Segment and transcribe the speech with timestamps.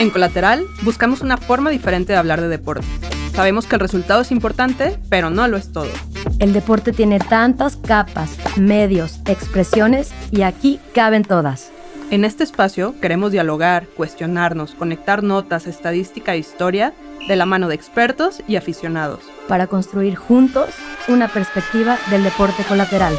[0.00, 2.86] En Colateral buscamos una forma diferente de hablar de deporte.
[3.34, 5.90] Sabemos que el resultado es importante, pero no lo es todo.
[6.38, 11.70] El deporte tiene tantas capas, medios, expresiones y aquí caben todas.
[12.10, 16.94] En este espacio queremos dialogar, cuestionarnos, conectar notas, estadística e historia
[17.26, 19.20] de la mano de expertos y aficionados.
[19.48, 20.70] Para construir juntos
[21.08, 23.14] una perspectiva del deporte colateral.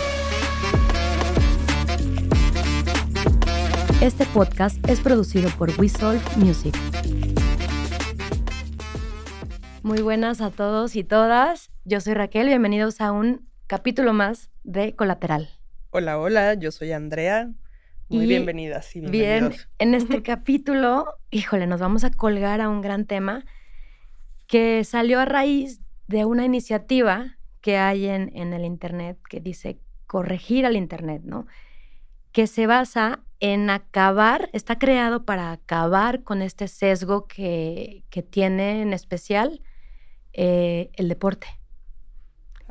[4.01, 5.89] Este podcast es producido por We
[6.37, 6.73] Music.
[9.83, 11.69] Muy buenas a todos y todas.
[11.83, 15.49] Yo soy Raquel, bienvenidos a un capítulo más de Colateral.
[15.89, 17.51] Hola, hola, yo soy Andrea.
[18.07, 23.05] Muy bienvenidas y Bien, en este capítulo, híjole, nos vamos a colgar a un gran
[23.05, 23.43] tema
[24.47, 29.81] que salió a raíz de una iniciativa que hay en, en el Internet que dice
[30.07, 31.47] corregir al Internet, ¿no?
[32.31, 38.93] Que se basa en acabar, está creado para acabar con este sesgo que, tiene en
[38.93, 39.61] especial
[40.33, 41.47] eh, el deporte.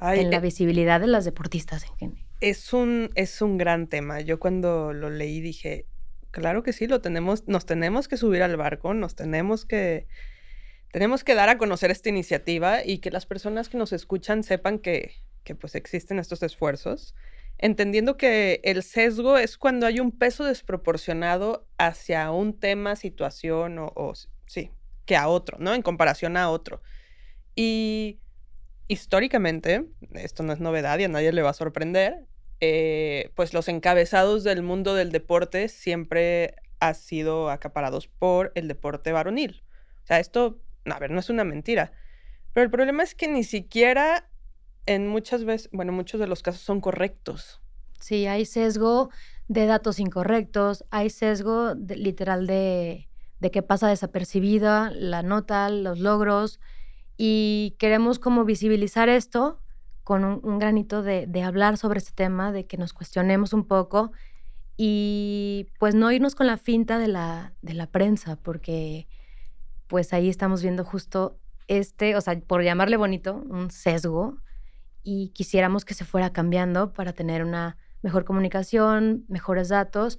[0.01, 2.25] en la eh visibilidad de las deportistas en general.
[2.41, 4.21] Es un, es un gran tema.
[4.21, 5.87] Yo cuando lo leí dije,
[6.31, 10.07] claro que sí, lo tenemos, nos tenemos que subir al barco, nos tenemos que,
[10.93, 14.79] tenemos que dar a conocer esta iniciativa y que las personas que nos escuchan sepan
[14.79, 17.15] que, que pues existen estos esfuerzos
[17.59, 24.13] entendiendo que el sesgo es cuando hay un peso desproporcionado hacia un tema, situación o,
[24.47, 24.71] sí,
[25.05, 25.75] que a otro, ¿no?
[25.75, 26.81] En comparación a otro.
[27.57, 28.21] Y
[28.87, 32.27] históricamente, esto no es novedad y a nadie le va a sorprender,
[32.61, 39.13] eh, pues los encabezados del mundo del deporte siempre han sido acaparados por el deporte
[39.13, 39.63] varonil.
[40.05, 41.93] O sea, esto, a ver, no es una mentira.
[42.53, 44.28] Pero el problema es que ni siquiera
[44.89, 47.61] en muchas veces, bueno, muchos de los casos son correctos.
[48.01, 49.11] Sí, hay sesgo
[49.47, 53.07] de datos incorrectos, hay sesgo literal de,
[53.39, 56.59] de que pasa desapercibida la nota, los logros,
[57.19, 59.61] y queremos como visibilizar esto
[60.05, 64.13] con un, granito de, de, hablar sobre este tema, de que nos cuestionemos un poco
[64.79, 69.07] y pues no irnos con la finta de la, de la prensa, porque
[69.87, 74.39] pues ahí estamos viendo justo este, o sea, por llamarle bonito, un sesgo
[75.11, 80.19] y quisiéramos que se fuera cambiando para tener una mejor comunicación, mejores datos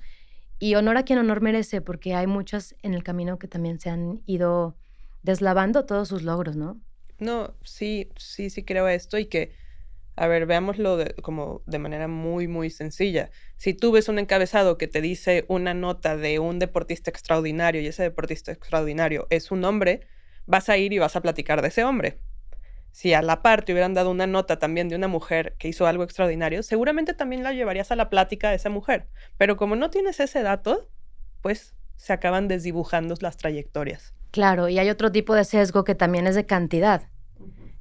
[0.57, 3.91] y honor a quien honor merece, porque hay muchas en el camino que también se
[3.91, 4.75] han ido
[5.21, 6.81] deslavando todos sus logros, ¿no?
[7.19, 9.53] No, sí, sí, sí creo esto y que,
[10.15, 13.29] a ver, veámoslo como de manera muy, muy sencilla.
[13.57, 17.85] Si tú ves un encabezado que te dice una nota de un deportista extraordinario y
[17.85, 20.07] ese deportista extraordinario es un hombre,
[20.47, 22.17] vas a ir y vas a platicar de ese hombre
[22.91, 25.87] si a la par te hubieran dado una nota también de una mujer que hizo
[25.87, 29.07] algo extraordinario, seguramente también la llevarías a la plática de esa mujer.
[29.37, 30.89] Pero como no tienes ese dato,
[31.41, 34.13] pues se acaban desdibujando las trayectorias.
[34.31, 37.09] Claro, y hay otro tipo de sesgo que también es de cantidad.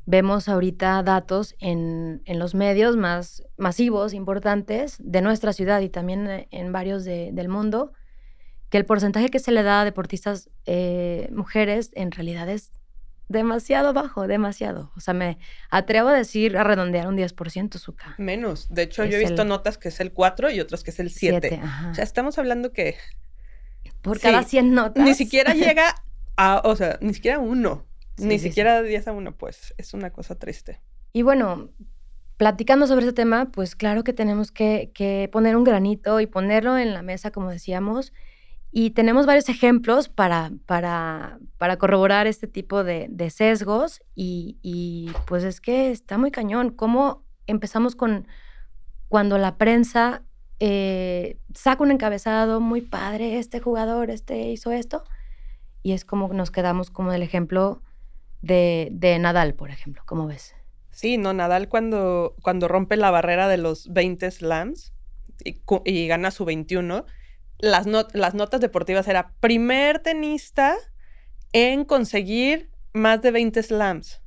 [0.07, 6.73] Vemos ahorita datos en, los medios más masivos, importantes, de nuestra ciudad y también en
[6.73, 7.93] varios del mundo,
[8.71, 12.73] que el porcentaje que se le da a deportistas eh, mujeres en realidad es
[13.29, 14.91] demasiado bajo, demasiado.
[14.97, 15.39] O sea, me
[15.71, 18.15] atrevo a decir, a redondear un 10% Zuka.
[18.19, 18.69] Menos.
[18.71, 21.11] De hecho, yo he visto notas que es el 4 y otras que es el
[21.11, 21.61] 7.
[21.91, 22.97] o sea, estamos hablando que...
[24.03, 25.05] Por cada 100 notas.
[25.05, 25.95] Ni siquiera llega
[26.37, 27.87] a, o sea, ni siquiera uno.
[28.17, 30.81] ni siquiera 10 a 1, pues es una cosa triste.
[31.13, 31.71] Y bueno,
[32.37, 36.79] platicando sobre ese tema, pues claro que tenemos que, que poner un granito y ponerlo
[36.79, 38.13] en la mesa, como decíamos,
[38.71, 45.61] y tenemos varios ejemplos para, para, para corroborar este tipo de, sesgos y, pues es
[45.61, 46.71] que está muy cañón.
[46.71, 48.29] ¿Cómo empezamos con
[49.09, 50.23] cuando la prensa
[50.61, 55.03] eh, saca un encabezado muy padre, este jugador, este hizo esto?
[55.83, 57.81] Y es como nos quedamos como el ejemplo
[58.43, 60.03] de, de Nadal, por ejemplo.
[60.05, 60.55] ¿Cómo ves?
[60.91, 64.93] Sí, no, Nadal cuando, cuando rompe la barrera de los 20 slams
[65.43, 67.07] y, y gana su 21
[67.59, 70.77] las, las notas deportivas era primer tenista
[71.53, 74.21] en conseguir más de 20 slams.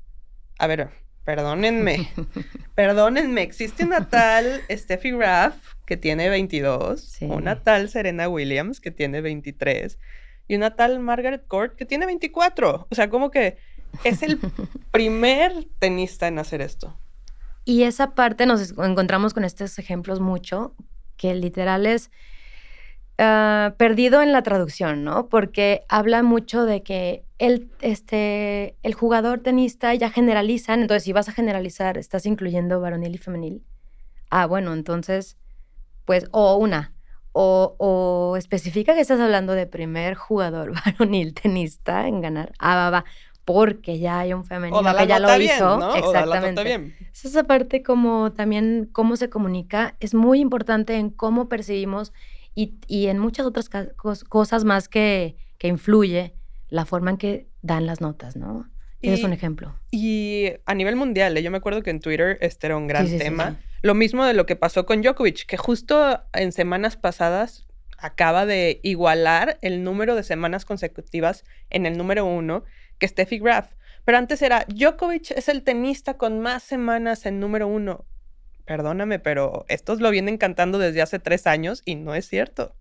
[0.60, 0.90] A ver,
[1.24, 2.10] perdónenme,
[2.76, 5.56] perdónenme, existe una tal Steffi Graf
[5.86, 9.98] que tiene 22, una tal Serena Williams que tiene 23
[10.48, 12.88] y una tal Margaret Court que tiene 24.
[12.90, 13.58] O sea, como que
[14.04, 14.40] es el
[14.92, 16.98] primer tenista en hacer esto.
[17.64, 20.76] Y esa parte nos encontramos con estos ejemplos mucho,
[21.16, 22.12] que literal es
[23.18, 25.30] Ah, perdido en la traducción, ¿no?
[25.30, 31.30] Porque habla mucho de que el, este, el jugador tenista ya generalizan, entonces si vas
[31.30, 33.64] a generalizar, estás incluyendo varonil y femenil.
[34.30, 35.38] Ah, bueno, entonces,
[36.06, 36.94] pues, o una,
[37.32, 42.54] o, o, especifica que estás hablando de primer jugador varonil tenista en ganar.
[42.60, 43.06] Ah, va, va.
[43.44, 45.96] Porque ya hay un femenino que ya lo hizo.
[45.96, 46.96] Exactamente.
[47.12, 52.14] Esa parte como también cómo se comunica es muy importante en cómo percibimos
[52.56, 53.70] y, y en muchas otras
[54.30, 56.36] cosas más que, que influye
[56.70, 58.70] la forma en que dan las notas, ¿no?
[59.02, 59.76] es un ejemplo.
[59.90, 61.42] Y a nivel mundial, ¿eh?
[61.42, 63.60] yo me acuerdo que en Twitter este era un gran tema.
[63.82, 67.68] Lo mismo de lo que pasó con Djokovic, que justo en semanas pasadas
[67.98, 72.64] acaba de igualar el número de semanas consecutivas en el número uno
[73.00, 73.72] que Steffi Graf.
[74.06, 78.06] Pero antes era, Djokovic es el tenista con más semanas en número uno.
[78.72, 82.74] Perdóname, pero estos lo vienen cantando desde hace tres años y no es cierto.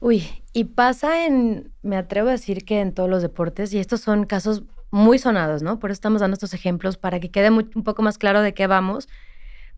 [0.00, 4.00] Uy, y pasa en, me atrevo a decir que en todos los deportes, y estos
[4.00, 5.78] son casos muy sonados, ¿no?
[5.78, 8.66] Por eso estamos dando estos ejemplos para que quede un poco más claro de qué
[8.66, 9.10] vamos,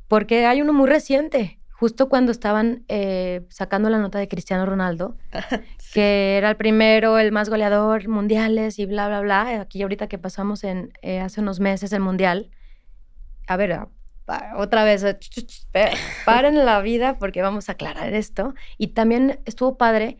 [0.06, 5.16] porque hay uno muy reciente, justo cuando estaban eh, sacando la nota de Cristiano Ronaldo,
[5.92, 9.60] que era el primero, el más goleador, mundiales y bla, bla, bla.
[9.60, 12.52] Aquí ahorita que pasamos en eh, hace unos meses el mundial,
[13.48, 13.88] a ver,
[14.56, 15.18] otra vez, eh,
[16.24, 18.54] paren la vida porque vamos a aclarar esto.
[18.78, 20.18] Y también estuvo padre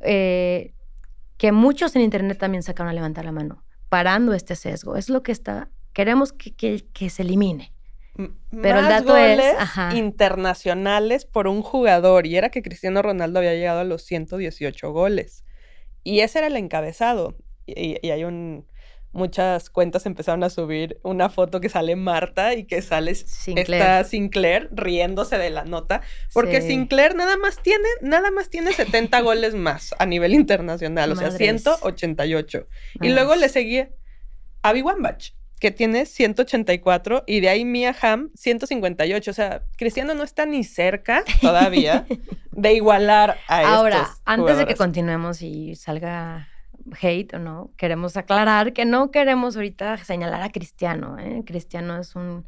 [0.00, 3.64] que muchos en internet también sacaron a levantar la mano
[3.94, 4.96] parando este sesgo.
[4.96, 7.72] Es lo que está, queremos que, se elimine.
[8.16, 13.54] Pero el dato goles es internacionales por un jugador y era que Cristiano Ronaldo había
[13.54, 15.44] llegado a los 118 goles.
[16.02, 17.36] Y ese era el encabezado.
[17.66, 18.66] Y, hay un
[19.14, 23.80] muchas cuentas empezaron a subir una foto que sale Marta y que sale Sinclair.
[23.80, 26.02] esta Sinclair riéndose de la nota,
[26.32, 31.16] porque Sinclair nada más tiene nada más tiene 70 goles más a nivel internacional, o
[31.16, 32.66] sea, 188.
[33.00, 33.90] Y luego le seguía
[34.62, 35.30] Abby Wambach,
[35.60, 40.64] que tiene 184 y de ahí Mia Hamm 158, o sea, Cristiano no está ni
[40.64, 42.06] cerca todavía
[42.50, 46.48] de igualar a Ahora, antes de que continuemos y salga
[47.00, 51.18] hate o no, queremos aclarar que no queremos ahorita señalar a Cristiano.
[51.18, 51.42] ¿eh?
[51.46, 52.46] Cristiano es un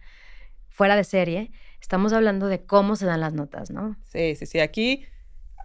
[0.69, 1.51] fuera de serie.
[1.81, 3.97] Estamos hablando de cómo se dan las notas, ¿no?
[4.05, 4.61] Sí, sí, sí.
[4.61, 5.07] Aquí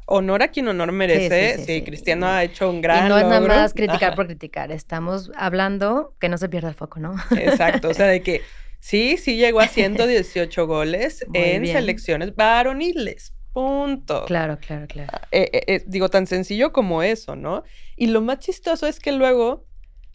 [0.06, 1.64] honor a quien honor merece.
[1.66, 3.06] Sí, Cristiano ha hecho un gran.
[3.06, 4.72] Y no es nada más criticar por criticar.
[4.72, 7.16] Estamos hablando que no se pierda el foco, ¿no?
[7.38, 7.90] Exacto.
[7.90, 8.42] O sea, de que
[8.80, 13.34] sí, sí llegó a 118 goles en selecciones varoniles.
[13.54, 14.26] Punto.
[14.26, 15.10] Claro, claro, claro.
[15.14, 17.64] Ah, eh, eh, eh, digo, tan sencillo como eso, ¿no?
[17.98, 19.66] Y lo más chistoso es que luego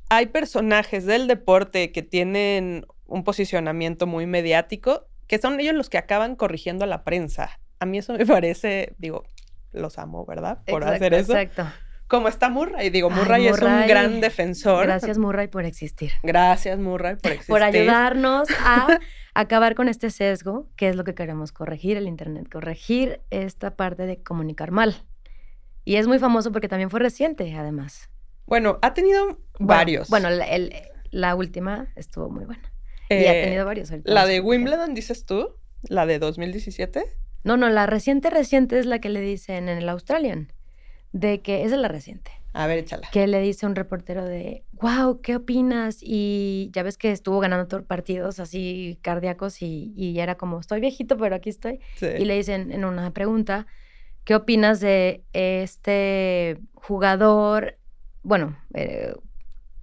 [0.08, 5.98] hay personajes del deporte que tienen un posicionamiento muy mediático, que son ellos los que
[5.98, 7.60] acaban corrigiendo a la prensa.
[7.78, 9.24] A mí eso me parece, digo,
[9.72, 10.62] los amo, ¿verdad?
[10.66, 11.36] Por hacer eso.
[11.36, 11.70] Exacto.
[12.08, 14.86] Como está Murray, digo, Murray, es un gran defensor.
[14.86, 16.12] Gracias Murray por existir.
[16.22, 17.52] Gracias Murray por existir.
[17.52, 19.00] por ayudarnos a
[19.36, 24.06] acabar con este sesgo, que es lo que queremos corregir el Internet, corregir esta parte
[24.06, 25.04] de comunicar mal.
[25.84, 28.08] Y es muy famoso porque también fue reciente, además.
[28.46, 30.08] Bueno, ha tenido varios.
[30.08, 32.72] Bueno, la, última estuvo muy buena.
[33.10, 33.92] y ha eh, tenido varios.
[34.04, 37.04] La de Wimbledon, dices tú, la de 2017.
[37.44, 40.52] No, no, la reciente, reciente es la que le dicen en el Australian.
[41.12, 42.30] De que, esa es la reciente.
[42.56, 43.06] A ver, échala.
[43.12, 45.98] Que le dice un reportero de, wow, ¿qué opinas?
[46.00, 51.18] Y ya ves que estuvo ganando partidos así cardíacos y, y era como, estoy viejito,
[51.18, 51.80] pero aquí estoy.
[52.00, 53.66] Y le dicen en una pregunta,
[54.24, 57.76] ¿qué opinas de este jugador,
[58.22, 59.12] bueno, eh,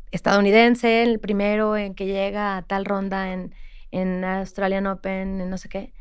[0.10, 3.54] estadounidense, el primero en que llega a tal ronda en,
[3.92, 5.94] en Australian Open, en no sé qué?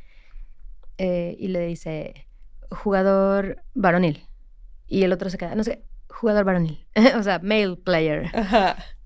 [0.97, 2.27] Eh, y le dice,
[2.71, 4.27] jugador varonil.
[4.87, 5.83] Y el otro se queda, no sé,
[6.13, 8.31] jugador varonil, o sea, male player.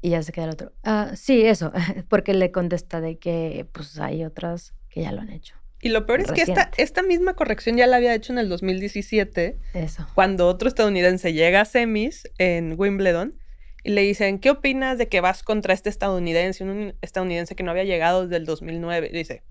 [0.02, 0.72] Y ya se queda el otro.
[0.84, 1.72] Ah, sí, eso,
[2.08, 5.56] porque le contesta de que pues hay otras que ya lo han hecho.
[5.80, 8.48] Y lo peor es que esta, esta misma corrección ya la había hecho en el
[8.48, 9.58] 2017.
[9.74, 10.06] Eso.
[10.14, 13.38] Cuando otro estadounidense llega a semis en Wimbledon
[13.84, 17.70] y le dicen, ¿qué opinas de que vas contra este estadounidense, un estadounidense que no
[17.70, 19.10] había llegado desde el 2009?
[19.12, 19.44] Y dice,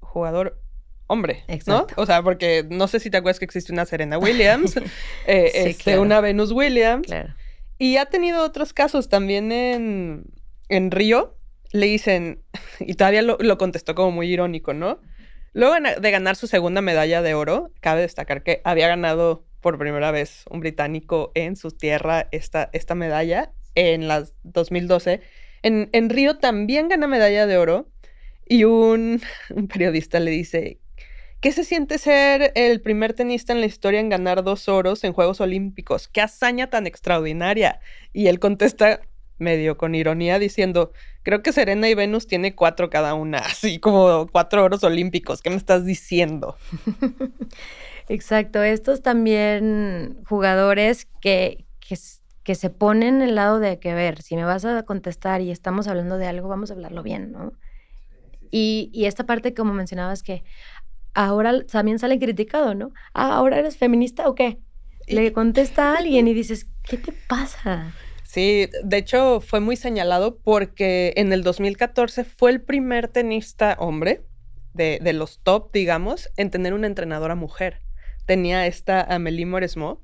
[0.00, 0.62] jugador
[1.06, 1.86] hombre, ¿no?
[1.96, 4.76] O sea, porque no sé si te acuerdas que existe una Serena Williams,
[5.26, 7.08] eh, este, una Venus Williams.
[7.78, 10.24] Y ha tenido otros casos también en,
[10.68, 11.36] en Río.
[11.72, 12.42] Le dicen,
[12.80, 15.00] y todavía lo, contestó como muy irónico, ¿no?
[15.52, 20.10] Luego de ganar su segunda medalla de oro, cabe destacar que había ganado por primera
[20.10, 25.20] vez un británico en su tierra esta, esta medalla en las 2012.
[25.62, 27.92] En, en Río también gana medalla de oro
[28.46, 30.78] y un, un periodista le dice,
[31.42, 35.12] ¿Qué se siente ser el primer tenista en la historia en ganar dos oros en
[35.12, 36.06] Juegos Olímpicos?
[36.06, 37.80] ¡Qué hazaña tan extraordinaria!
[38.12, 39.00] Y él contesta
[39.38, 40.92] medio con ironía diciendo,
[41.24, 45.42] creo que Serena y Venus tiene cuatro cada una, así como cuatro oros olímpicos.
[45.42, 46.56] ¿Qué me estás diciendo?
[48.08, 51.98] Exacto, estos también jugadores que, que,
[52.44, 55.50] que se ponen en el lado de que, ver, si me vas a contestar y
[55.50, 57.52] estamos hablando de algo, vamos a hablarlo bien, ¿no?
[58.54, 60.44] Y, y esta parte, como mencionabas, que
[61.14, 62.92] ahora también sale criticado, ¿no?
[63.14, 64.58] Ah, ¿ahora eres feminista o qué?
[65.06, 67.92] Le contesta a alguien y dices, ¿qué te pasa?
[68.24, 74.24] Sí, de hecho fue muy señalado porque en el 2014 fue el primer tenista hombre
[74.72, 77.82] de, de los top, digamos, en tener una entrenadora mujer.
[78.24, 80.02] Tenía esta Amélie Mauresmo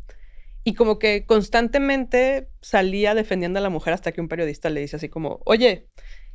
[0.64, 4.96] y como que constantemente salía defendiendo a la mujer hasta que un periodista le dice
[4.96, 5.88] así como, oye,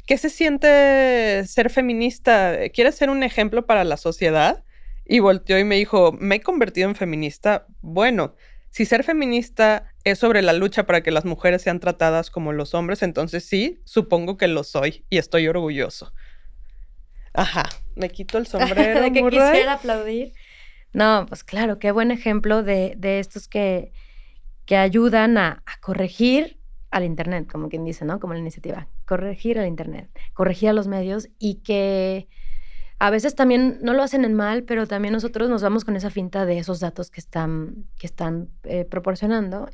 [0.05, 2.57] ¿qué se siente ser feminista?
[2.73, 4.63] ¿Quieres ser un ejemplo para la sociedad?
[5.05, 7.67] Y volteó y me dijo, me he convertido en feminista.
[7.81, 8.35] Bueno,
[8.69, 12.73] si ser feminista es sobre la lucha para que las mujeres sean tratadas como los
[12.73, 16.13] hombres, entonces sí, supongo que lo soy y estoy orgulloso.
[17.33, 19.01] Ajá, me quito el sombrero.
[19.01, 19.39] de que Murray.
[19.39, 20.33] quisiera aplaudir.
[20.93, 23.91] No, pues claro, qué buen ejemplo de, de estos que,
[24.65, 26.59] que ayudan a, a, corregir
[26.91, 28.19] al Internet, como quien dice, ¿no?
[28.19, 32.27] Como la iniciativa, corregir al Internet, corregir a los medios y que
[32.99, 36.09] a veces también no lo hacen en mal, pero también nosotros nos vamos con esa
[36.09, 39.69] finta de esos datos que están, que están eh, proporcionando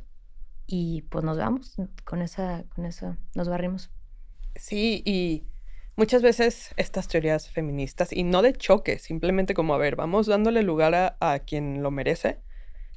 [0.66, 3.90] y pues nos vamos con esa, con eso, nos barrimos.
[4.56, 5.44] Sí, y
[5.96, 10.62] muchas veces estas teorías feministas, y no de choque, simplemente como, a ver, vamos dándole
[10.62, 12.40] lugar a, a quien lo merece,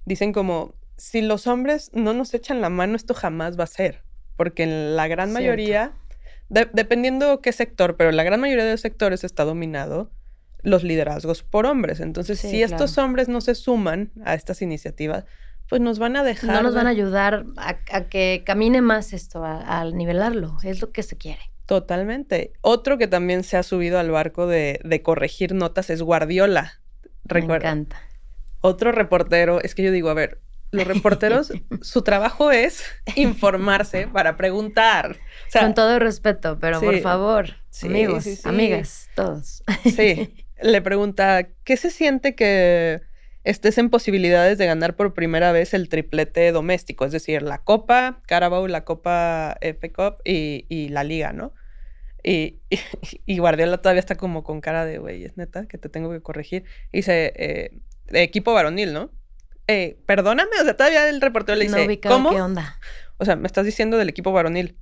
[0.06, 4.04] dicen como, si los hombres no nos echan la mano, esto jamás va a ser,
[4.36, 5.42] porque en la gran Cierto.
[5.42, 5.94] mayoría,
[6.54, 10.12] de, dependiendo qué sector, pero la gran mayoría de los sectores está dominado
[10.62, 12.00] los liderazgos por hombres.
[12.00, 12.74] Entonces, sí, si claro.
[12.74, 15.26] estos hombres no se suman a estas iniciativas,
[15.68, 16.56] pues nos van a dejar.
[16.56, 20.58] No nos van a ayudar a, a que camine más esto, a, a, nivelarlo.
[20.64, 21.42] Es lo que se quiere.
[21.66, 22.54] Totalmente.
[22.62, 26.82] Otro que también se ha subido al barco de, de corregir notas es Guardiola.
[27.26, 27.66] Recuerda.
[27.66, 28.02] Me encanta.
[28.62, 30.40] Otro reportero, es que yo digo, a ver,
[30.74, 32.84] los reporteros, su trabajo es
[33.16, 35.18] informarse para preguntar.
[35.48, 39.64] O sea, Con todo respeto, pero sí, por favor, sí, amigos, sí, amigas, todos.
[39.84, 43.02] Sí, le pregunta, ¿qué se siente que
[43.44, 47.06] estés en posibilidades de ganar por primera vez el triplete doméstico?
[47.06, 51.54] Es decir, la Copa Carabao, la Copa F Cup y, y la Liga, ¿no?
[52.24, 52.80] Y, y,
[53.28, 56.22] y, Guardiola todavía está como con cara de, güey, es neta que te tengo que
[56.22, 56.64] corregir.
[56.92, 57.78] Y dice, eh,
[58.12, 59.12] equipo varonil, ¿no?
[59.68, 62.30] Eh, perdóname, o sea, todavía el reportero le dice, no ¿cómo?
[62.32, 62.80] ¿Qué onda?
[63.18, 64.78] O sea, me estás diciendo del equipo varonil.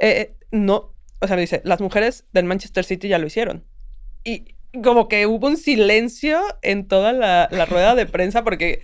[0.00, 3.64] Eh, no, o sea, me dice, las mujeres del Manchester City ya lo hicieron.
[4.24, 8.82] Y como que hubo un silencio en toda la, la rueda de prensa porque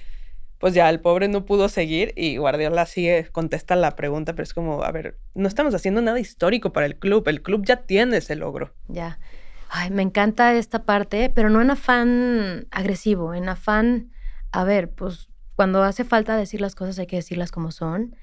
[0.59, 4.55] pues ya el pobre no pudo seguir y Guardiola sigue, contesta la pregunta, pero es
[4.55, 8.17] como, a ver, no estamos haciendo nada histórico para el club, el club ya tiene
[8.19, 8.75] ese logro.
[8.89, 9.19] Ya.
[9.69, 14.13] Ay, me encanta esta parte, pero no en afán agresivo, en afán,
[14.51, 18.15] a ver, pues cuando hace falta decir las cosas hay que decirlas como son.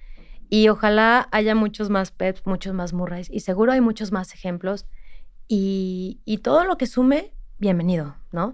[0.50, 4.86] Y ojalá haya muchos más Peps, muchos más Murrays, y seguro hay muchos más ejemplos.
[5.48, 8.54] Y, y todo lo que sume, bienvenido, ¿no?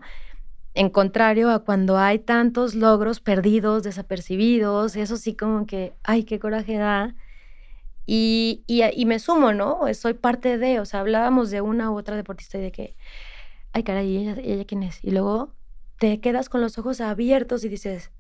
[0.76, 6.40] En contrario a cuando hay tantos logros perdidos, desapercibidos, eso sí como que, ay, qué
[6.40, 7.16] coraje da.
[8.06, 9.82] Y, y, me sumo, ¿no?
[9.94, 12.96] Soy parte de, o sea, hablábamos de una u otra deportista y de que,
[13.74, 15.04] ay, caray, ¿y ella, ella quién es?
[15.04, 15.54] Y luego
[16.00, 18.12] te quedas con los ojos abiertos y dices,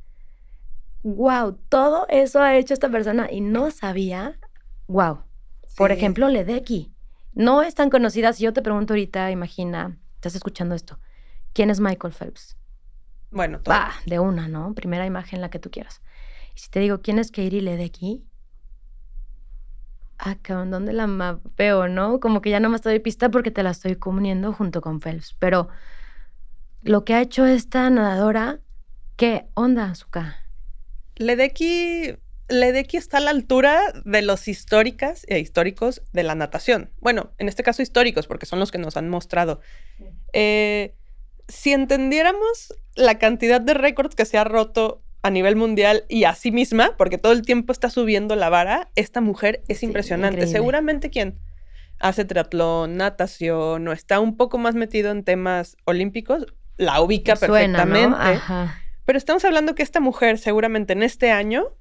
[1.03, 4.39] wow, todo eso ha hecho esta persona y no sabía,
[4.87, 5.23] wow.
[5.67, 5.75] Sí.
[5.77, 6.93] Por ejemplo, Ledecky.
[7.33, 8.33] No es tan conocida.
[8.33, 10.99] Si yo te pregunto ahorita, imagina, estás escuchando esto.
[11.53, 12.57] ¿Quién es Michael Phelps?
[13.31, 13.75] Bueno, todo.
[13.75, 14.73] Ah, de una, ¿no?
[14.73, 16.01] Primera imagen, la que tú quieras.
[16.55, 18.25] Y si te digo, ¿quién es Katie Ledecky?
[20.17, 22.19] Ah, cabrón, ¿dónde la mapeo, no?
[22.19, 25.35] Como que ya no me estoy pista porque te la estoy comuniendo junto con Phelps.
[25.39, 25.69] Pero
[26.81, 28.59] lo que ha hecho esta nadadora,
[29.15, 30.35] ¿qué onda, Zuka?
[31.19, 32.15] Ledecky,
[32.47, 36.91] Ledecky está a la altura de los históricas e históricos de la natación.
[36.99, 39.59] Bueno, en este caso históricos, porque son los que nos han mostrado.
[40.33, 40.95] Eh,
[41.47, 46.33] si entendiéramos la cantidad de récords que se ha roto a nivel mundial y a
[46.33, 50.38] sí misma, porque todo el tiempo está subiendo la vara, esta mujer es sí, impresionante.
[50.38, 50.57] Increíble.
[50.57, 51.38] Seguramente quien
[51.99, 56.45] hace triatlón, natación o está un poco más metido en temas olímpicos,
[56.77, 58.09] la ubica Suena, perfectamente.
[58.09, 58.15] ¿no?
[58.15, 58.78] Ajá.
[59.09, 61.75] Pero estamos hablando que esta mujer seguramente en este año,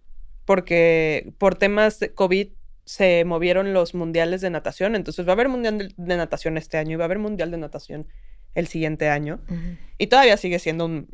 [0.46, 2.48] porque por temas de COVID
[2.86, 6.92] se movieron los mundiales de natación, entonces va a haber mundial de natación este año
[6.92, 8.06] y va a haber mundial de natación
[8.54, 9.40] el siguiente año.
[9.46, 9.76] Uh -huh.
[9.98, 11.06] Y todavía sigue siendo un,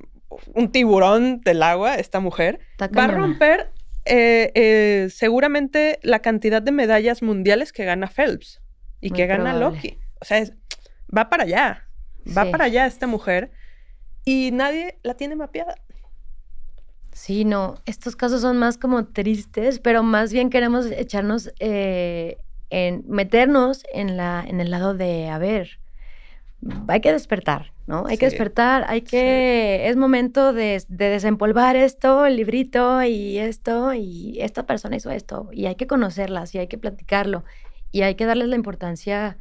[0.54, 2.60] un, tiburón del agua esta mujer.
[2.96, 3.72] Va a romper
[4.04, 8.62] eh, eh, seguramente la cantidad de medallas mundiales que gana Phelps
[9.00, 9.50] y Muy que probable.
[9.50, 9.98] gana Loki.
[10.20, 10.52] O sea, es,
[11.10, 11.88] va para allá.
[12.24, 12.52] Va sí.
[12.52, 13.50] para allá esta mujer
[14.24, 15.74] y nadie la tiene mapeada.
[17.14, 22.38] Sí, no, estos casos son más como tristes, pero más bien queremos echarnos eh,
[22.70, 25.78] en meternos en la en el lado de a ver,
[26.88, 28.04] hay que despertar, ¿no?
[28.06, 34.40] Hay que despertar, hay que, es momento de, desempolvar esto, el librito y esto, y
[34.40, 37.44] esta persona hizo esto, y hay que conocerlas, y hay que platicarlo,
[37.92, 39.38] y hay que darles la importancia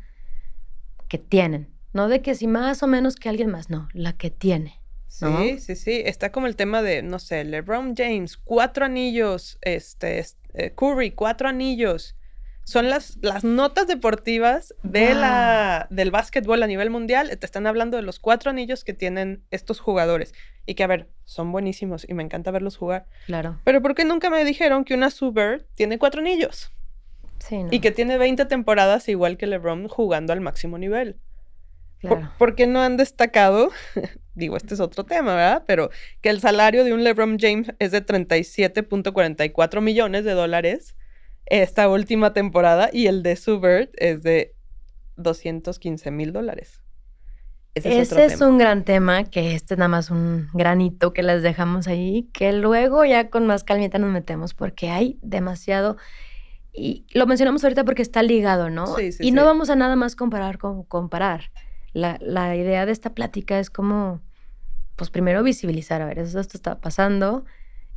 [1.07, 4.29] que tienen, no de que si más o menos que alguien más, no, la que
[4.29, 4.82] tiene.
[5.13, 10.25] Sí, sí, sí, está como el tema de, no sé, LeBron James, cuatro anillos, este,
[10.55, 12.15] eh, Curry, cuatro anillos,
[12.65, 17.29] son las, las notas deportivas de la, del básquetbol a nivel mundial.
[17.37, 20.33] Te están hablando de los cuatro anillos que tienen estos jugadores.
[20.65, 23.05] Y que, a ver, son buenísimos y me encanta verlos jugar.
[23.25, 23.59] Claro.
[23.65, 26.71] Pero ¿por qué nunca me dijeron que una Super tiene cuatro anillos?
[27.39, 31.19] Sí, Y que tiene 20 temporadas igual que LeBron jugando al máximo nivel.
[31.99, 32.31] Claro.
[32.39, 33.71] ¿Por, qué no han destacado?
[34.35, 35.63] Digo, este es otro tema, ¿verdad?
[35.67, 35.89] Pero
[36.21, 40.95] que el salario de un LeBron James es de 37.44 millones de dólares
[41.45, 44.55] esta última temporada y el de Subert es de
[45.17, 46.81] 215 mil dólares.
[47.75, 52.29] Ese, es, un gran tema, que este nada más un granito que les dejamos ahí,
[52.31, 55.97] que luego ya con más calmita nos metemos porque hay demasiado...
[56.71, 58.95] Y lo mencionamos ahorita porque está ligado, ¿no?
[58.95, 61.51] Sí, sí, y no vamos a nada más comparar con comparar.
[61.93, 64.21] La, la, idea de esta plática es como,
[64.95, 67.45] pues primero visibilizar, a ver, esto está pasando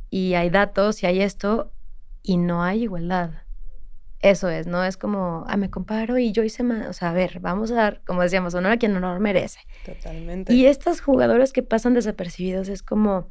[0.09, 1.73] y hay datos y hay esto,
[2.27, 3.31] y no hay igualdad.
[4.19, 6.87] Eso es, no es como, ah, me comparo y yo hice más.
[6.87, 9.59] O sea, a ver, vamos a dar, como decíamos, honor a quien honor merece.
[9.85, 10.53] Totalmente.
[10.53, 13.29] Y estos jugadores que pasan desapercibidos es como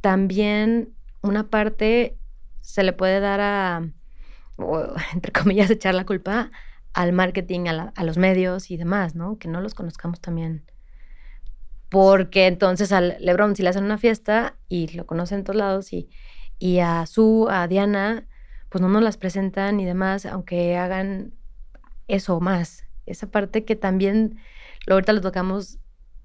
[0.00, 2.16] también una parte
[2.60, 3.90] se le puede dar a,
[5.14, 6.50] entre comillas, echar la culpa
[6.98, 9.38] al marketing, a, a, los medios y demás, ¿no?
[9.38, 10.64] Que no los conozcamos también.
[11.88, 15.92] Porque entonces al Lebron, si le hacen una fiesta y lo conocen en todos lados
[15.92, 16.08] y
[16.58, 18.26] y a Su, a Diana,
[18.68, 21.34] pues no nos las presentan y demás, aunque hagan
[22.08, 22.84] eso más.
[23.06, 24.38] Esa parte que también,
[24.88, 25.78] ahorita lo tocamos,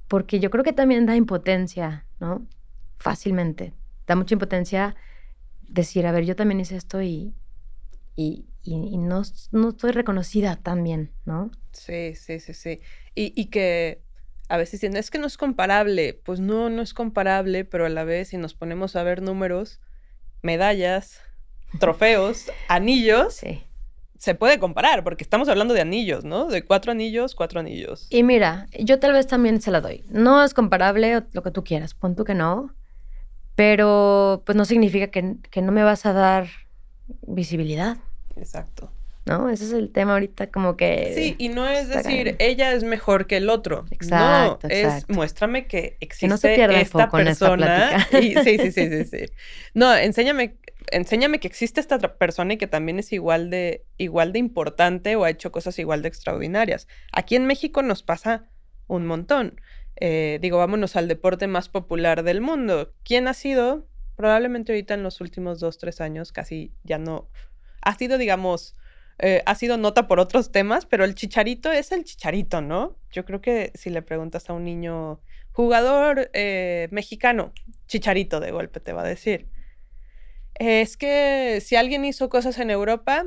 [0.07, 2.45] porque yo creo que también da impotencia, ¿no?
[2.97, 3.73] Fácilmente.
[4.07, 4.95] Da mucha impotencia
[5.61, 7.33] decir, a ver, yo también hice esto y,
[8.15, 11.51] y, y, no, no estoy reconocida tan bien, ¿no?
[11.71, 12.79] Sí, sí, sí, sí.
[13.15, 14.03] Y, y que
[14.49, 16.13] a veces dicen, es que no es comparable.
[16.13, 19.81] Pues no, no es comparable, pero a la vez si nos ponemos a ver números,
[20.41, 21.21] medallas,
[21.79, 23.41] trofeos, anillos,
[24.17, 26.45] se puede comparar, porque estamos hablando de anillos, ¿no?
[26.45, 28.07] De cuatro anillos, cuatro anillos.
[28.09, 30.05] Y mira, yo tal vez también se la doy.
[30.09, 32.73] No es comparable lo que tú quieras, pon tú que no,
[33.55, 36.47] pero pues no significa que, que no me vas a dar
[37.27, 37.97] visibilidad.
[38.35, 38.91] Exacto.
[39.25, 39.49] ¿no?
[39.49, 41.13] Ese es el tema ahorita como que...
[41.15, 43.85] Sí, y no es decir, ella es mejor que el otro.
[43.89, 48.05] Exacto, no, es muéstrame que existe no se esta persona.
[48.11, 49.25] sí, sí, sí, sí, sí.
[49.73, 50.57] No, enséñame,
[50.91, 55.23] enséñame que existe esta persona y que también es igual de, igual de importante o
[55.23, 56.87] ha hecho cosas igual de extraordinarias.
[57.11, 58.49] Aquí en México nos pasa
[58.87, 59.61] un montón.
[59.95, 62.93] Eh, digo, vámonos al deporte más popular del mundo.
[63.03, 63.87] ¿Quién ha sido?
[64.15, 67.29] Probablemente ahorita en los últimos dos, tres años casi ya no...
[67.81, 68.75] Ha sido, digamos,
[69.19, 72.97] eh, ha sido nota por otros temas, pero el chicharito es el chicharito, ¿no?
[73.11, 75.21] Yo creo que si le preguntas a un niño
[75.51, 77.53] jugador eh, mexicano,
[77.87, 79.49] chicharito de golpe te va a decir.
[80.55, 83.25] Es que si alguien hizo cosas en Europa,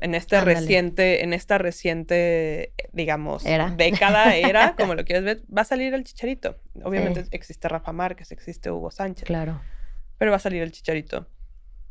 [0.00, 3.44] en este reciente, en esta reciente, digamos,
[3.76, 6.56] década, era, como lo quieres ver, va a salir el chicharito.
[6.84, 9.24] Obviamente existe Rafa Márquez, existe Hugo Sánchez.
[9.24, 9.60] Claro.
[10.22, 11.26] Pero va a salir el chicharito.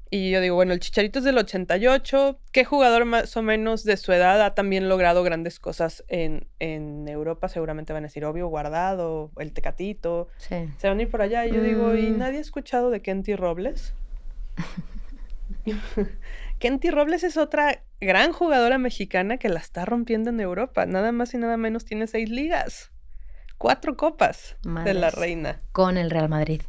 [0.09, 2.39] Y yo digo, bueno, el Chicharito es del 88.
[2.53, 7.09] ¿Qué jugador más o menos de su edad ha también logrado grandes cosas en, en
[7.09, 7.49] Europa?
[7.49, 10.29] Seguramente van a decir, obvio, Guardado, el Tecatito.
[10.37, 10.69] Sí.
[10.77, 11.45] Se van a ir por allá.
[11.45, 12.19] Y yo digo, ¿y Mm.
[12.19, 13.93] nadie ha escuchado de Kenty Robles?
[16.59, 20.85] Kenty Robles es otra gran jugadora mexicana que la está rompiendo en Europa.
[20.85, 22.93] Nada más y nada menos tiene seis ligas.
[23.57, 25.59] Cuatro copas de la reina.
[25.73, 26.61] Con el Real Madrid.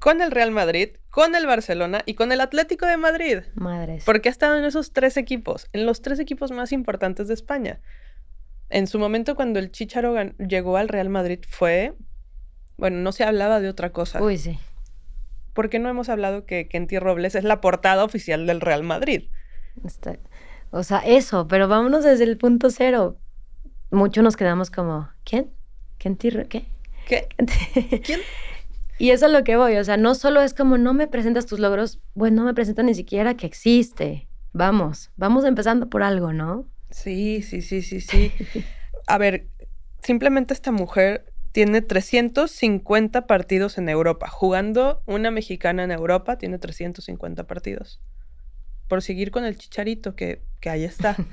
[0.00, 3.38] Con el Real Madrid, con el Barcelona y con el Atlético de Madrid.
[3.54, 4.02] Madres.
[4.04, 7.80] Porque ha estado en esos tres equipos, en los tres equipos más importantes de España.
[8.70, 11.94] En su momento, cuando el Chicharo llegó al Real Madrid, fue.
[12.76, 14.22] Bueno, no se hablaba de otra cosa.
[14.22, 14.58] Uy, sí.
[15.52, 19.28] ¿Por qué no hemos hablado que Kenty Robles es la portada oficial del Real Madrid?
[19.84, 20.18] Está-
[20.70, 23.18] O sea, eso, pero vámonos desde el punto cero.
[23.90, 25.50] Muchos nos quedamos como, ¿quién?
[26.48, 26.66] ¿Qué?
[27.06, 27.28] ¿Qué?
[28.04, 28.20] ¿Quién?
[29.00, 31.46] Y eso es lo que voy, o sea, no solo es como no me presentas
[31.46, 34.28] tus logros, pues no me presentan ni siquiera que existe.
[34.52, 36.68] Vamos, vamos empezando por algo, ¿no?
[36.90, 38.30] Sí, sí, sí, sí, sí.
[39.06, 39.46] A ver,
[40.02, 44.28] simplemente esta mujer tiene 350 partidos en Europa.
[44.28, 48.02] Jugando una mexicana en Europa tiene 350 partidos.
[48.86, 51.16] Por seguir con el chicharito, que, que ahí está.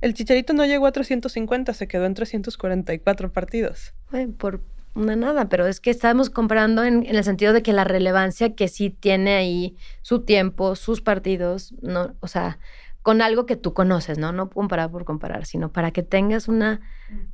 [0.00, 3.94] El chicharito no llegó a 350, se quedó en 344 partidos.
[4.10, 7.72] Bueno, por una nada, pero es que estamos comparando en, en, el sentido de que
[7.72, 12.58] la relevancia que sí tiene ahí su tiempo, sus partidos, no, o sea,
[13.02, 14.32] con algo que tú conoces, ¿no?
[14.32, 16.80] No comparar por comparar, sino para que tengas una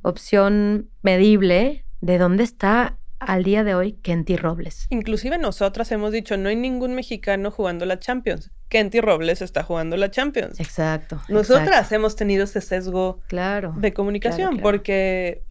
[0.01, 4.87] opción medible de dónde está al día de hoy Kenty Robles.
[4.89, 8.51] Inclusive nosotras hemos dicho, no hay ningún mexicano jugando la Champions.
[8.69, 10.59] Kenty Robles está jugando la Champions.
[10.59, 11.21] Exacto.
[11.27, 14.63] Nosotras hemos tenido ese sesgo claro, de comunicación claro, claro.
[14.63, 15.43] porque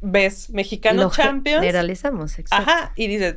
[0.00, 1.60] ves mexicano Lo Champions.
[1.60, 2.70] Generalizamos, exacto.
[2.70, 3.36] Ajá, y dices,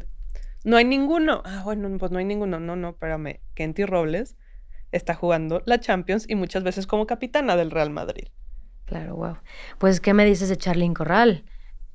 [0.64, 1.42] no hay ninguno.
[1.46, 2.60] Ah, bueno, pues no hay ninguno.
[2.60, 3.40] No, no, espérame.
[3.54, 4.36] Kenty Robles
[4.92, 8.28] está jugando la Champions y muchas veces como capitana del Real Madrid.
[8.86, 9.38] Claro, wow.
[9.80, 11.46] Pues, ¿qué me dices de Charlyn Corral?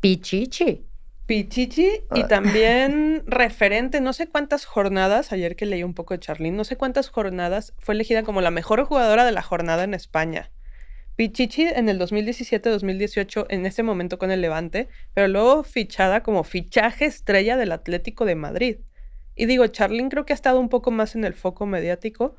[0.00, 0.86] Pichichi.
[1.26, 2.26] Pichichi y Ah.
[2.28, 6.76] también referente, no sé cuántas jornadas, ayer que leí un poco de Charlyn, no sé
[6.76, 10.50] cuántas jornadas fue elegida como la mejor jugadora de la jornada en España.
[11.18, 17.06] Pichichi en el 2017-2018, en ese momento con el Levante, pero luego fichada como fichaje
[17.06, 18.76] estrella del Atlético de Madrid.
[19.34, 22.36] Y digo, Charlyn creo que ha estado un poco más en el foco mediático,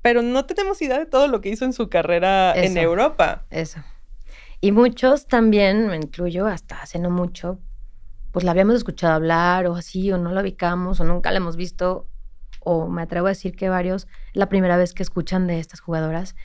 [0.00, 2.78] pero no tenemos idea de todo lo que hizo en su carrera en.
[2.78, 3.44] Europa.
[3.50, 3.84] Eso.
[4.62, 7.60] Y muchos también, me incluyo, hasta hace no mucho,
[8.32, 11.56] pues la habíamos escuchado hablar o así, o no la ubicamos, o nunca la hemos
[11.58, 12.08] visto,
[12.60, 16.36] o me atrevo a decir que varios, la primera vez que escuchan de estas jugadoras.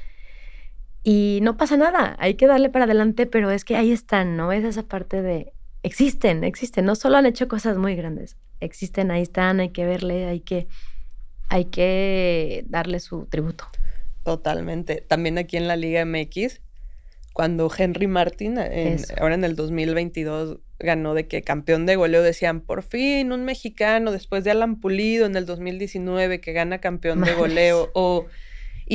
[1.04, 4.52] Y no pasa nada, hay que darle para adelante, pero es que ahí están, ¿no?
[4.52, 5.52] Es esa parte de,
[5.84, 10.26] existen, existen, no solo han hecho cosas muy grandes, existen, ahí están, hay que verle,
[10.28, 10.68] hay que,
[11.50, 13.66] hay que darle su tributo.
[14.24, 15.04] Totalmente.
[15.06, 16.62] También aquí en la Liga MX,
[17.34, 22.62] cuando Henry Martin, en- ahora en el 2022, ganó de que campeón de goleo, decían,
[22.62, 27.34] por fin un mexicano, después de Alan Pulido en el 2019, que gana campeón de
[27.36, 27.90] goleo.
[27.94, 28.28] O,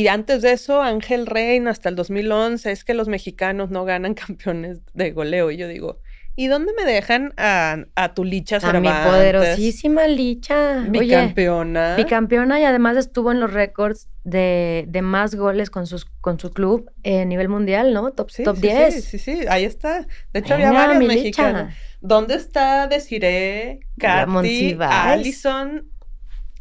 [0.02, 4.14] y antes de eso, Ángel Reina, hasta el 2011, es que los mexicanos no ganan
[4.26, 5.50] campeones de goleo.
[5.50, 6.00] Y yo digo,
[6.36, 9.06] ¿y dónde me dejan a, a tu Licha A mi Cervantes?
[9.10, 10.82] poderosísima Licha.
[10.82, 11.96] Oye, Bicampeona.
[11.96, 16.52] Bicampeona y además estuvo en los récords de, de más goles con, sus, con su
[16.52, 18.12] club a nivel mundial, ¿no?
[18.12, 18.94] Top, Sí, top sí, 10.
[18.94, 20.06] Sí, sí, sí, ahí está.
[20.32, 21.66] De hecho, había Venga, mexicanas.
[21.70, 21.78] Licha.
[22.00, 24.76] ¿Dónde está Desiree, Katy.
[24.80, 25.90] Allison?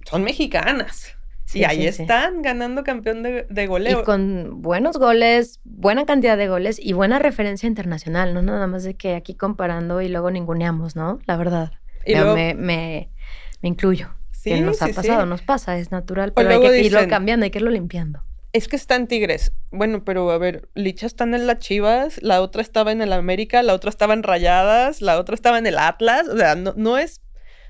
[0.06, 1.16] Son mexicanas.
[1.47, 2.01] Sí, y ahí sí, sí.
[2.01, 4.03] están ganando campeón de, de Y goleo.
[4.03, 8.95] con buenos goles, buena cantidad de goles y buena referencia internacional, no nada más de
[8.97, 11.19] que aquí comparando y luego ninguneamos, ¿no?
[11.25, 11.71] La verdad.
[12.05, 13.12] Y luego- me, me,
[13.62, 14.10] me incluyo.
[14.31, 17.49] Sí, que nos ha pasado, nos pasa, es natural, pero hay que irlo cambiando, hay
[17.49, 18.21] que irlo limpiando.
[18.53, 19.53] Es que están Tigres.
[19.71, 23.63] Bueno, pero a ver, Licha está en las Chivas, la otra estaba en el América,
[23.63, 26.27] la otra estaba en Rayadas, la otra estaba en el Atlas.
[26.27, 27.21] O sea, no, no es,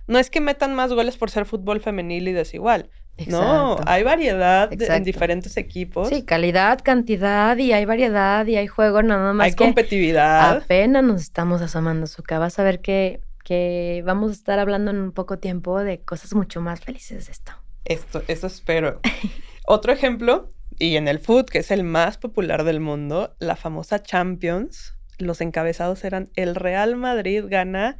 [0.07, 2.89] no es que metan más goles por ser fútbol femenil y desigual.
[3.25, 6.09] No, hay variedad de- en diferentes equipos.
[6.09, 10.57] Sí, calidad, cantidad y hay variedad y hay juego, nada más hay que competitividad.
[10.57, 12.37] apenas nos estamos asomando, Zuka.
[12.37, 16.33] Vas a ver que, que vamos a estar hablando en un poco tiempo de cosas
[16.35, 17.53] mucho más felices de esto.
[17.85, 18.99] Esto, eso espero.
[19.65, 24.03] Otro ejemplo, y en el food, que es el más popular del mundo, la famosa
[24.03, 24.93] Champions.
[25.17, 27.97] Los encabezados eran el Real Madrid gana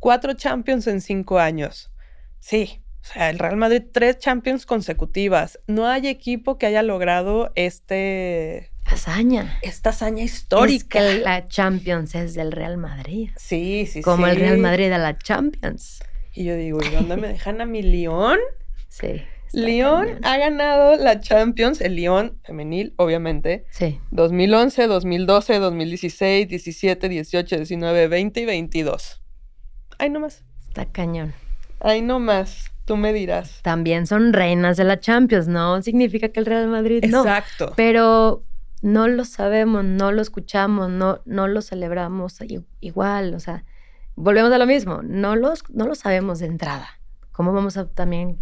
[0.00, 1.92] cuatro Champions en cinco años.
[2.40, 5.58] Sí, o sea, el Real Madrid tres Champions consecutivas.
[5.66, 9.58] No hay equipo que haya logrado este, Hazaña.
[9.62, 11.00] esta hazaña Es histórica.
[11.00, 13.30] que la Champions es del Real Madrid.
[13.36, 14.36] Sí, sí, Como el.
[14.36, 16.02] Real Madrid a la Champions.
[16.32, 18.38] Y yo digo, ¿y dónde me dejan a mi León?
[18.88, 19.22] Sí.
[19.52, 23.66] León ha ganado la Champions, el León femenil, obviamente.
[23.70, 24.00] Sí.
[24.10, 29.22] 2011, 2012, 2016, 17, 18, 19, 20 y 22.
[29.98, 30.42] Ahí nomás.
[30.68, 31.34] Está cañón.
[31.78, 32.72] Ahí nomás.
[32.84, 33.60] Tú me dirás.
[33.62, 37.20] También son reinas de la Champions, no significa que el Real Madrid no.
[37.20, 37.72] Exacto.
[37.76, 38.44] Pero
[38.82, 42.38] no lo sabemos, no lo escuchamos, no, no lo celebramos
[42.80, 43.34] igual.
[43.34, 43.64] O sea,
[44.16, 45.00] volvemos a lo mismo.
[45.02, 46.88] No, los, no lo sabemos de entrada.
[47.32, 48.38] ¿Cómo vamos a también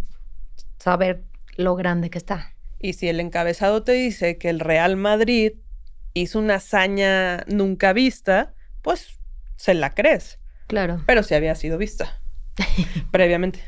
[0.77, 1.23] saber
[1.55, 2.53] lo grande que está?
[2.79, 5.53] Y si el encabezado te dice que el Real Madrid
[6.13, 9.19] hizo una hazaña nunca vista, pues
[9.55, 10.39] se la crees.
[10.67, 11.01] Claro.
[11.05, 12.19] Pero sí había sido vista
[13.11, 13.59] previamente.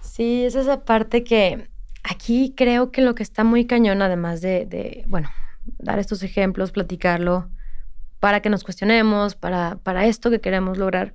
[0.00, 1.68] Sí, es esa parte que
[2.02, 5.28] aquí creo que lo que está muy cañón, además de, de, bueno,
[5.78, 7.50] dar estos ejemplos, platicarlo,
[8.20, 11.14] para que nos cuestionemos, para, para esto que queremos lograr.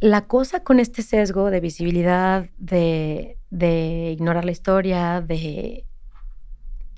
[0.00, 5.86] La cosa con este sesgo de visibilidad, de, de ignorar la historia, de,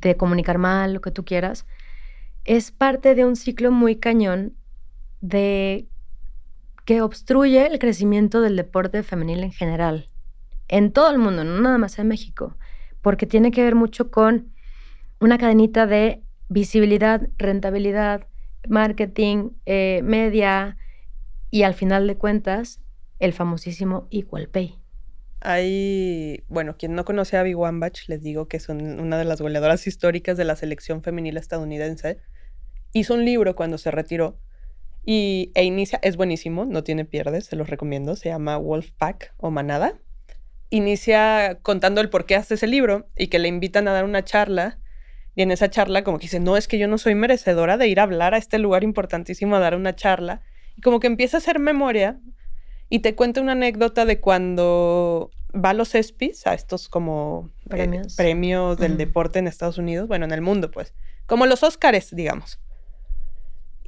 [0.01, 1.67] de comunicar mal, lo que tú quieras,
[2.45, 4.57] es parte de un ciclo muy cañón
[5.21, 5.87] de
[6.89, 10.09] que obstruye el crecimiento del deporte femenil en general,
[10.69, 12.57] en todo el mundo, no nada más en México,
[13.03, 14.55] porque tiene que ver mucho con
[15.21, 18.27] una cadenita de visibilidad, rentabilidad,
[18.71, 20.79] marketing, eh, media
[21.51, 22.81] y al final de cuentas
[23.19, 24.79] el famosísimo Equal Pay.
[25.41, 29.43] Hay, bueno, quien no conoce a Abby Wambach, les digo que son una de las
[29.43, 32.17] goleadoras históricas de la selección femenil estadounidense.
[32.95, 34.39] Hizo un libro cuando se retiró
[35.05, 39.51] y, e inicia, es buenísimo, no tiene pierdes, se los recomiendo, se llama Wolfpack o
[39.51, 39.95] Manada.
[40.71, 44.25] Inicia contando el por qué hace ese libro y que le invitan a dar una
[44.25, 44.79] charla.
[45.35, 47.89] Y en esa charla como que dice, no, es que yo no soy merecedora de
[47.89, 50.43] ir a hablar a este lugar importantísimo a dar una charla.
[50.77, 52.21] Y como que empieza a hacer memoria
[52.91, 58.03] y te cuenta una anécdota de cuando va a los ESPYs, a estos como eh,
[58.17, 60.93] premios, del deporte en Estados Unidos, bueno, en el mundo pues,
[61.27, 62.61] como los Óscares, digamos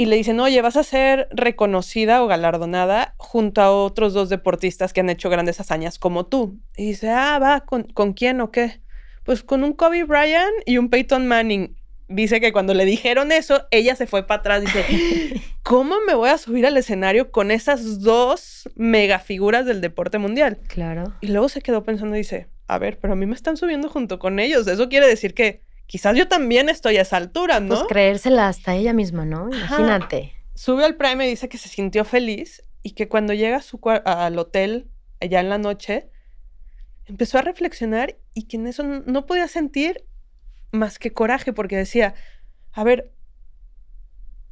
[0.01, 4.95] y le dicen, oye, vas a ser reconocida o galardonada junto a otros dos deportistas
[4.95, 6.59] que han hecho grandes hazañas como tú.
[6.75, 8.81] Y dice, ah, va, ¿con, ¿con quién o qué?
[9.25, 11.77] Pues con un Kobe Bryant y un Peyton Manning.
[12.09, 14.63] Dice que cuando le dijeron eso, ella se fue para atrás.
[14.63, 14.87] Dice,
[15.63, 20.61] ¿cómo me voy a subir al escenario con esas dos mega figuras del deporte mundial?
[20.69, 21.13] Claro.
[21.21, 23.91] Y luego se quedó pensando y dice, a ver, pero a mí me están subiendo
[23.91, 24.67] junto con ellos.
[24.67, 25.61] Eso quiere decir que
[25.91, 27.75] quizás yo también estoy a esa altura, ¿no?
[27.75, 29.49] Pues creérsela hasta ella misma, ¿no?
[29.49, 30.33] Imagínate.
[30.55, 33.81] Sube al Prime y dice que se sintió feliz y que cuando llega a su
[34.05, 34.89] al hotel,
[35.21, 36.09] allá en la noche,
[37.07, 40.07] empezó a reflexionar y que en eso no podía sentir
[40.71, 42.15] más que coraje, porque decía,
[42.71, 43.13] a ver,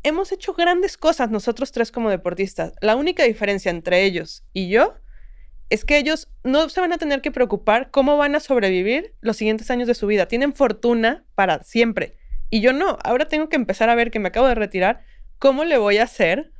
[0.03, 2.73] hemos hecho grandes cosas nosotros tres como deportistas.
[2.81, 4.97] La única diferencia entre ellos y yo
[5.71, 9.37] es que ellos no se van a tener que preocupar cómo van a sobrevivir los
[9.37, 10.27] siguientes años de su vida.
[10.27, 12.17] Tienen fortuna para siempre.
[12.51, 12.99] Y yo no.
[13.05, 15.03] Ahora tengo que empezar a ver que me acabo de retirar.
[15.39, 16.53] ¿Cómo le voy a hacer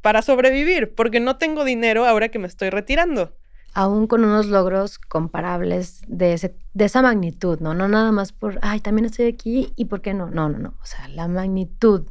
[0.00, 0.94] para sobrevivir?
[0.94, 3.36] Porque no tengo dinero ahora que me estoy retirando.
[3.74, 7.74] Aún con unos logros comparables de, de esa magnitud, ¿no?
[7.74, 10.30] No nada más por, ay, también estoy aquí y por qué no.
[10.30, 10.74] No, no, no.
[10.80, 12.06] O sea, la magnitud.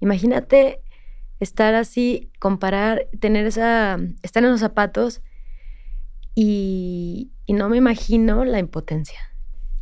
[0.00, 0.80] Imagínate
[1.40, 5.20] estar así, comparar, tener esa, estar en los zapatos
[6.34, 9.18] y, no me imagino la impotencia.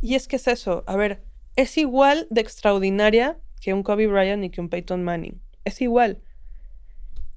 [0.01, 1.23] Y es que es eso, a ver,
[1.55, 5.41] es igual de extraordinaria que un Kobe Bryant y que un Peyton Manning.
[5.63, 6.21] Es igual.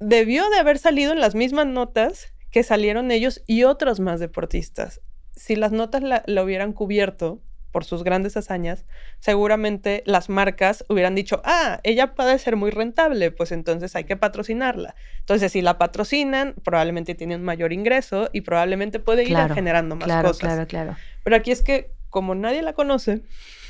[0.00, 5.00] Debió de haber salido en las mismas notas que salieron ellos y otros más deportistas.
[5.34, 7.40] Si las notas la, la hubieran cubierto,
[7.76, 8.86] por sus grandes hazañas,
[9.18, 14.16] seguramente las marcas hubieran dicho, ah, ella puede ser muy rentable, pues entonces hay que
[14.16, 14.94] patrocinarla.
[15.18, 20.28] Entonces, si la patrocinan, probablemente tienen mayor ingreso y probablemente puede ir generando más claro,
[20.28, 20.40] cosas.
[20.40, 23.20] Claro, claro, Pero aquí es que, como nadie la conoce,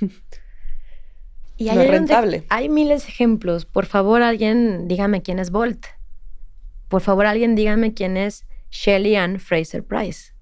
[1.56, 2.44] y hay, rentable.
[2.48, 3.66] hay miles de ejemplos.
[3.66, 5.84] Por favor, alguien dígame quién es Bolt.
[6.86, 10.35] Por favor, alguien dígame quién es Shelly Ann Fraser Price.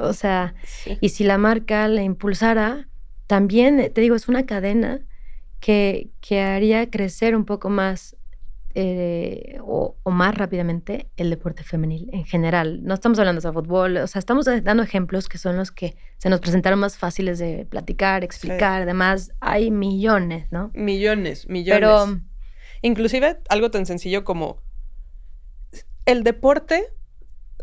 [0.00, 0.54] O sea,
[1.00, 2.88] y si la marca la impulsara,
[3.26, 5.00] también, te digo, es una cadena
[5.60, 8.16] que, que haría crecer un poco más
[8.74, 12.80] eh, o, más rápidamente el deporte femenil en general.
[12.82, 16.30] No estamos hablando de fútbol, o sea, estamos dando ejemplos que son los que se
[16.30, 20.70] nos presentaron más fáciles de platicar, explicar, además hay millones, ¿no?
[20.72, 21.80] Millones, millones.
[21.80, 22.20] Pero
[22.80, 24.62] inclusive algo tan sencillo como
[26.06, 26.86] el deporte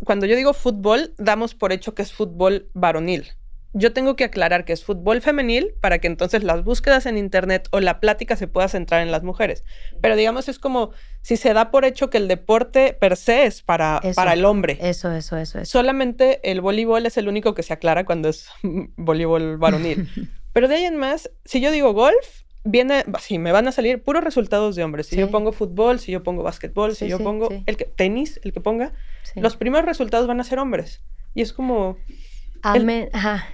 [0.05, 3.27] cuando yo digo fútbol, damos por hecho que es fútbol varonil.
[3.73, 7.67] Yo tengo que aclarar que es fútbol femenil para que entonces las búsquedas en internet
[7.71, 9.63] o la plática se pueda centrar en las mujeres.
[10.01, 13.61] Pero digamos, es como si se da por hecho que el deporte per se es
[13.61, 14.79] para, para el hombre.
[14.81, 15.71] Eso, eso, eso, eso.
[15.71, 18.47] Solamente el voleibol es el único que se aclara cuando es
[18.97, 20.09] voleibol varonil.
[20.53, 24.01] Pero de ahí en más, si yo digo golf, viene, sí, me van a salir
[24.03, 25.07] puros resultados de hombres.
[25.07, 28.53] Si yo pongo fútbol, si yo pongo básquetbol, si yo pongo el que, tenis, el
[28.53, 28.93] que ponga,
[29.35, 31.01] los primeros resultados van a ser hombres.
[31.33, 31.97] Y es como...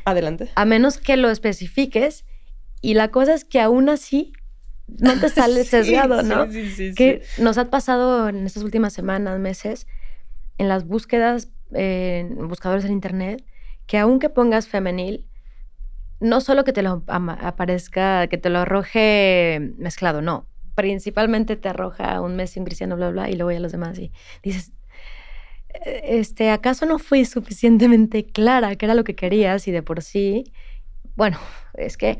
[0.05, 0.49] Adelante.
[0.55, 2.25] A menos que lo especifiques.
[2.81, 4.33] Y la cosa es que aún así
[4.87, 6.47] no te sale sesgado, ¿no?
[6.95, 9.87] Que nos ha pasado en estas últimas semanas, meses,
[10.57, 13.43] en las búsquedas, en buscadores en internet,
[13.85, 15.27] que aunque pongas femenil,
[16.25, 20.47] no solo que te lo aparezca, que te lo arroje mezclado, no.
[20.75, 23.97] Principalmente te arroja un Messi, un Cristiano, bla, bla, y luego ya los demás.
[23.99, 24.11] Y
[24.43, 24.73] dices,
[25.69, 29.67] e-, este, ¿acaso no fui suficientemente clara que era lo que querías?
[29.67, 30.51] Y de por sí,
[31.15, 31.37] bueno,
[31.75, 32.19] es que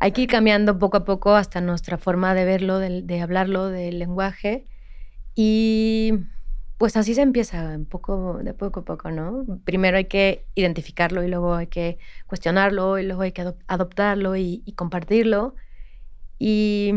[0.00, 3.68] hay que ir cambiando poco a poco hasta nuestra forma de verlo, de, de hablarlo,
[3.68, 4.66] del lenguaje.
[5.34, 6.12] Y
[6.82, 9.46] pues así se empieza, un poco, de poco a poco, ¿no?
[9.62, 14.64] Primero hay que identificarlo y luego hay que cuestionarlo y luego hay que adoptarlo y,
[14.74, 15.54] compartirlo.
[16.40, 16.94] Y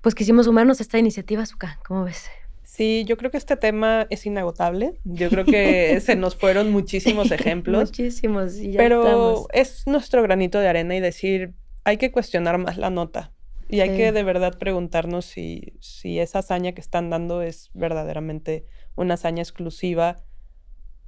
[0.00, 2.30] pues quisimos sumarnos a esta iniciativa, Zuka, ¿cómo ves?
[2.62, 4.94] Sí, yo creo que este tema es inagotable.
[5.02, 7.88] Yo creo que se nos fueron muchísimos ejemplos.
[7.88, 8.58] muchísimos.
[8.58, 12.90] Y ya pero es nuestro granito de arena y decir, hay que cuestionar más la
[12.90, 13.32] nota.
[13.70, 18.66] Y hay que de verdad preguntarnos si, si esa hazaña que están dando es verdaderamente
[18.96, 20.16] una hazaña exclusiva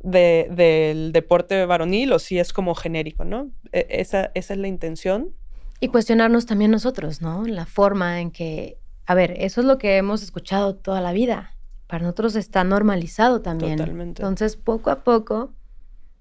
[0.00, 3.50] del deporte varonil o si es como genérico, ¿no?
[3.72, 5.34] E, esa, esa es la intención.
[5.80, 7.44] Y cuestionarnos también nosotros, ¿no?
[7.44, 11.56] La forma en que, a ver, eso es lo que hemos escuchado toda la vida.
[11.86, 13.76] Para nosotros está normalizado también.
[13.76, 14.22] Totalmente.
[14.22, 15.52] Entonces, poco a poco,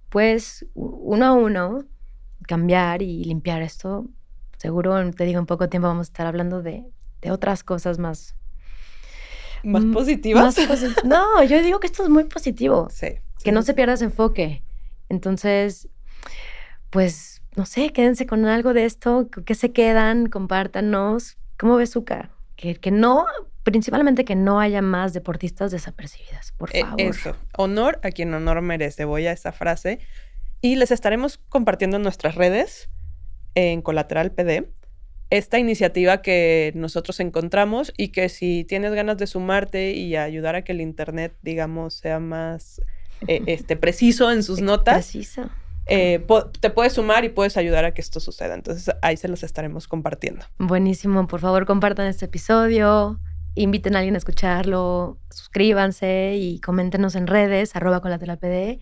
[0.10, 1.86] pues, uno a uno,
[2.48, 4.08] cambiar y limpiar esto
[4.62, 6.84] seguro, te digo, en poco tiempo vamos a estar hablando de,
[7.30, 8.36] otras cosas más...
[9.64, 10.56] Más positivas.
[11.04, 12.88] no, yo digo que esto es muy positivo.
[13.02, 13.20] Sí.
[13.44, 14.62] Que no se pierda ese enfoque.
[15.10, 15.88] Entonces,
[16.92, 21.38] pues, no sé, quédense con algo de esto, que se quedan, compártanos.
[21.58, 22.30] ¿Cómo ves, Zuka?
[22.56, 23.26] Que, que no,
[23.64, 27.02] principalmente que no haya más deportistas desapercibidas, por e, favor.
[27.02, 29.98] eso, honor a quien honor merece, voy a esa frase.
[30.62, 32.92] Y les estaremos compartiendo en nuestras redes
[33.56, 34.68] en Colateral PD
[35.32, 40.64] esta iniciativa que nosotros encontramos y que si tienes ganas de sumarte y ayudar a
[40.64, 42.82] que el Internet, digamos, sea más
[43.28, 45.16] eh, este, preciso en sus notas,
[45.88, 46.26] eh,
[46.60, 48.54] te puedes sumar y puedes ayudar a que esto suceda.
[48.54, 50.46] Entonces ahí se los estaremos compartiendo.
[50.60, 53.18] Buenísimo, por favor compartan este episodio,
[53.56, 58.82] inviten a alguien a escucharlo, suscríbanse y coméntenos en redes, arroba colateralpd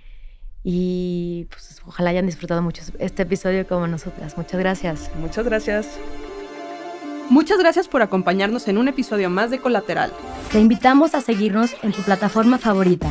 [0.63, 4.37] y pues ojalá hayan disfrutado mucho este episodio como nosotras.
[4.37, 5.11] Muchas gracias.
[5.15, 5.99] Muchas gracias.
[7.29, 10.11] Muchas gracias por acompañarnos en un episodio más de Colateral.
[10.51, 13.07] Te invitamos a seguirnos en tu plataforma favorita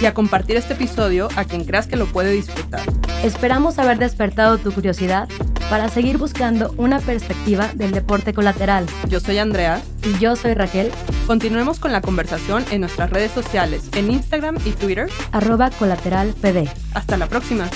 [0.00, 2.80] y a compartir este episodio a quien creas que lo puede disfrutar.
[3.22, 5.28] Esperamos haber despertado tu curiosidad
[5.68, 8.86] para seguir buscando una perspectiva del deporte colateral.
[9.08, 9.82] Yo soy Andrea.
[10.02, 10.90] Y yo soy Raquel.
[11.26, 15.10] Continuemos con la conversación en nuestras redes sociales, en Instagram y Twitter.
[15.32, 16.68] Arroba colateralpd.
[16.94, 17.68] Hasta la próxima.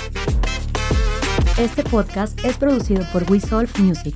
[1.59, 3.41] Este podcast es producido por We
[3.79, 4.15] Music.